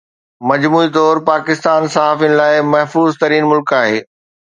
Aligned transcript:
مجموعي 0.49 0.89
طور 0.97 1.15
پاڪستان 1.27 1.81
صحافين 1.95 2.31
لاءِ 2.39 2.53
محفوظ 2.73 3.09
ترين 3.23 3.43
ملڪ 3.53 3.75
آهي 3.83 4.01